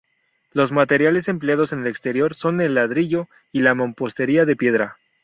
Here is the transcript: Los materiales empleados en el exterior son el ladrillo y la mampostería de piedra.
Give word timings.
Los 0.51 0.71
materiales 0.71 1.27
empleados 1.27 1.73
en 1.73 1.81
el 1.81 1.87
exterior 1.89 2.33
son 2.33 2.59
el 2.59 2.73
ladrillo 2.73 3.27
y 3.51 3.59
la 3.59 3.75
mampostería 3.75 4.45
de 4.47 4.55
piedra. 4.55 4.97